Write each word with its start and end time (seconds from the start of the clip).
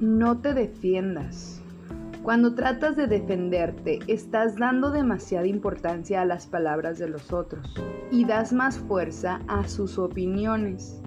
no 0.00 0.38
te 0.38 0.52
defiendas. 0.52 1.62
Cuando 2.22 2.54
tratas 2.54 2.96
de 2.96 3.06
defenderte, 3.06 4.00
estás 4.08 4.56
dando 4.56 4.90
demasiada 4.90 5.46
importancia 5.46 6.22
a 6.22 6.24
las 6.24 6.46
palabras 6.46 6.98
de 6.98 7.08
los 7.08 7.32
otros 7.32 7.74
y 8.10 8.24
das 8.24 8.52
más 8.52 8.78
fuerza 8.78 9.40
a 9.46 9.68
sus 9.68 9.98
opiniones. 9.98 11.00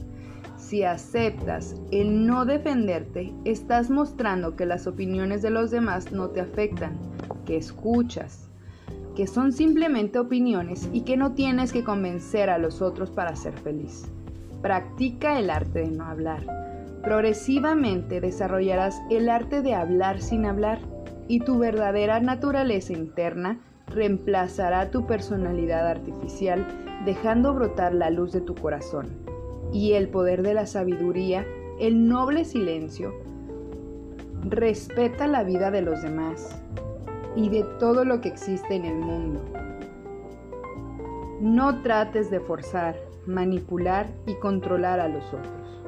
Si 0.56 0.84
aceptas 0.84 1.76
el 1.92 2.26
no 2.26 2.46
defenderte, 2.46 3.34
estás 3.44 3.90
mostrando 3.90 4.56
que 4.56 4.66
las 4.66 4.88
opiniones 4.88 5.42
de 5.42 5.50
los 5.50 5.72
demás 5.72 6.12
no 6.12 6.30
te 6.30 6.42
afectan, 6.42 6.98
que 7.46 7.58
escuchas, 7.58 8.50
que 9.16 9.28
son 9.28 9.52
simplemente 9.52 10.20
opiniones 10.20 10.90
y 10.94 11.02
que 11.02 11.18
no 11.18 11.34
tienes 11.34 11.74
que 11.74 11.84
convencer 11.84 12.50
a 12.50 12.58
los 12.58 12.82
otros 12.82 13.12
para 13.12 13.36
ser 13.36 13.54
feliz. 13.54 14.06
Practica 14.62 15.38
el 15.38 15.50
arte 15.50 15.80
de 15.80 15.92
no 15.92 16.06
hablar. 16.06 16.79
Progresivamente 17.04 18.20
desarrollarás 18.20 19.02
el 19.10 19.30
arte 19.30 19.62
de 19.62 19.74
hablar 19.74 20.22
sin 20.22 20.46
hablar 20.46 20.80
y 21.28 21.40
tu 21.40 21.58
verdadera 21.58 22.20
naturaleza 22.20 22.94
interna 22.94 23.60
reemplazará 23.88 24.92
tu 24.92 25.08
personalidad 25.08 25.88
artificial 25.88 26.66
dejando 27.06 27.54
brotar 27.54 27.94
la 27.94 28.10
luz 28.10 28.32
de 28.34 28.42
tu 28.42 28.56
corazón 28.56 29.08
y 29.72 29.94
el 29.94 30.10
poder 30.10 30.42
de 30.42 30.54
la 30.54 30.66
sabiduría, 30.66 31.46
el 31.80 32.08
noble 32.08 32.44
silencio, 32.44 33.14
respeta 34.44 35.28
la 35.28 35.44
vida 35.44 35.72
de 35.72 35.82
los 35.82 36.02
demás 36.02 36.62
y 37.36 37.50
de 37.50 37.64
todo 37.80 38.04
lo 38.04 38.20
que 38.22 38.30
existe 38.30 38.76
en 38.76 38.86
el 38.86 38.98
mundo. 38.98 39.42
No 41.40 41.82
trates 41.82 42.30
de 42.30 42.40
forzar, 42.40 42.98
manipular 43.26 44.08
y 44.26 44.34
controlar 44.36 45.00
a 45.00 45.08
los 45.08 45.26
otros. 45.28 45.79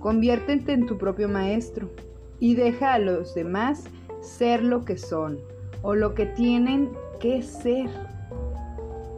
Conviértete 0.00 0.72
en 0.72 0.86
tu 0.86 0.96
propio 0.96 1.28
maestro 1.28 1.90
y 2.40 2.54
deja 2.54 2.94
a 2.94 2.98
los 2.98 3.34
demás 3.34 3.84
ser 4.20 4.62
lo 4.62 4.84
que 4.84 4.96
son 4.96 5.38
o 5.82 5.94
lo 5.94 6.14
que 6.14 6.26
tienen 6.26 6.90
que 7.20 7.42
ser. 7.42 7.88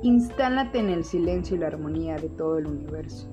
Instálate 0.03 0.78
en 0.78 0.89
el 0.89 1.05
silencio 1.05 1.56
y 1.56 1.61
la 1.61 1.67
armonía 1.67 2.17
de 2.17 2.31
todo 2.31 2.59
el 2.59 2.67
universo. 2.67 3.28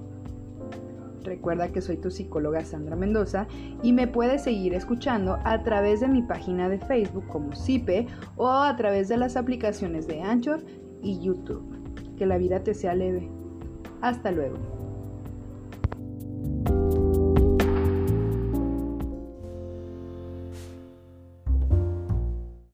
Recuerda 1.23 1.69
que 1.69 1.81
soy 1.81 1.97
tu 1.97 2.09
psicóloga 2.09 2.63
Sandra 2.63 2.95
Mendoza 2.95 3.47
y 3.83 3.91
me 3.91 4.07
puedes 4.07 4.43
seguir 4.43 4.73
escuchando 4.73 5.39
a 5.43 5.61
través 5.63 5.99
de 5.99 6.07
mi 6.07 6.21
página 6.21 6.69
de 6.69 6.79
Facebook 6.79 7.27
como 7.27 7.53
CIPE 7.53 8.07
o 8.37 8.49
a 8.49 8.75
través 8.77 9.09
de 9.09 9.17
las 9.17 9.35
aplicaciones 9.35 10.07
de 10.07 10.21
Anchor 10.21 10.63
y 11.01 11.19
YouTube. 11.19 12.15
Que 12.17 12.25
la 12.25 12.37
vida 12.37 12.63
te 12.63 12.73
sea 12.73 12.95
leve. 12.95 13.29
Hasta 14.01 14.31
luego. 14.31 14.76